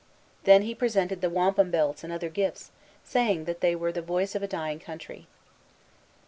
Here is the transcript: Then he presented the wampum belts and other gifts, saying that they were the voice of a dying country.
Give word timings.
Then 0.45 0.63
he 0.63 0.73
presented 0.73 1.21
the 1.21 1.29
wampum 1.29 1.69
belts 1.69 2.03
and 2.03 2.11
other 2.11 2.27
gifts, 2.27 2.71
saying 3.03 3.45
that 3.45 3.61
they 3.61 3.75
were 3.75 3.91
the 3.91 4.01
voice 4.01 4.33
of 4.33 4.41
a 4.41 4.47
dying 4.47 4.79
country. 4.79 5.27